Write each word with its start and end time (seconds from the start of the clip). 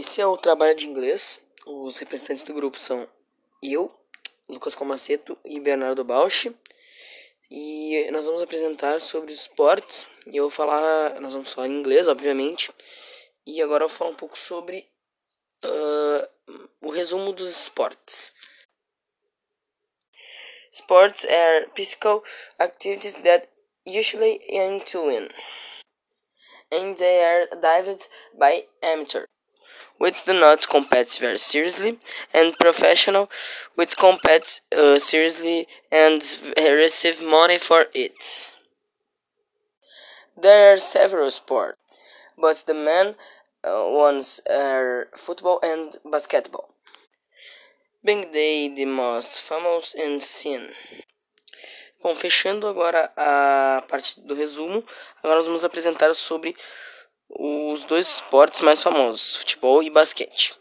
Esse 0.00 0.22
é 0.22 0.26
o 0.26 0.38
trabalho 0.38 0.74
de 0.74 0.88
inglês. 0.88 1.38
Os 1.66 1.98
representantes 1.98 2.42
do 2.42 2.54
grupo 2.54 2.78
são 2.78 3.06
eu, 3.62 3.94
Lucas 4.48 4.74
Comaceto 4.74 5.36
e 5.44 5.60
Bernardo 5.60 6.02
Bausch. 6.02 6.50
E 7.50 8.10
nós 8.10 8.24
vamos 8.24 8.40
apresentar 8.40 8.98
sobre 8.98 9.30
esportes. 9.30 10.06
E 10.26 10.38
eu 10.38 10.44
vou 10.44 10.50
falar, 10.50 11.20
nós 11.20 11.34
vamos 11.34 11.52
falar 11.52 11.68
em 11.68 11.78
inglês, 11.78 12.08
obviamente. 12.08 12.72
E 13.46 13.60
agora 13.60 13.84
eu 13.84 13.88
vou 13.88 13.96
falar 13.98 14.10
um 14.12 14.16
pouco 14.16 14.38
sobre 14.38 14.88
uh, 15.66 16.56
o 16.80 16.88
resumo 16.88 17.34
dos 17.34 17.50
esportes. 17.50 18.32
Sports 20.72 21.26
are 21.26 21.70
physical 21.76 22.24
activities 22.58 23.16
that 23.16 23.50
usually 23.86 24.40
aim 24.48 24.80
to 24.80 25.04
win, 25.04 25.28
and 26.72 26.94
they 26.94 27.22
are 27.22 27.48
dived 27.60 28.08
by 28.38 28.66
amateur 28.82 29.26
which 29.98 30.24
do 30.24 30.32
not 30.32 30.68
compete 30.68 31.18
very 31.20 31.38
seriously, 31.38 31.98
and 32.32 32.56
professional, 32.58 33.30
which 33.74 33.96
compete 33.96 34.60
uh, 34.76 34.98
seriously 34.98 35.66
and 35.90 36.22
receive 36.56 37.22
money 37.22 37.58
for 37.58 37.86
it. 37.94 38.54
There 40.36 40.72
are 40.72 40.78
several 40.78 41.30
sports, 41.30 41.78
but 42.38 42.64
the 42.66 42.74
main 42.74 43.14
uh, 43.62 43.84
ones 43.90 44.40
are 44.50 45.08
football 45.14 45.60
and 45.62 45.96
basketball, 46.10 46.70
being 48.04 48.32
they 48.32 48.68
the 48.68 48.86
most 48.86 49.32
famous 49.32 49.94
and 49.98 50.22
seen. 50.22 50.70
Bom, 52.02 52.14
fechando 52.16 52.66
agora 52.66 53.12
a 53.14 53.84
parte 53.86 54.18
do 54.22 54.34
resumo, 54.34 54.82
agora 55.22 55.36
nós 55.36 55.44
vamos 55.44 55.64
apresentar 55.64 56.14
sobre 56.14 56.56
os 57.38 57.84
dois 57.84 58.08
esportes 58.08 58.60
mais 58.60 58.82
famosos, 58.82 59.36
futebol 59.36 59.82
e 59.82 59.90
basquete. 59.90 60.59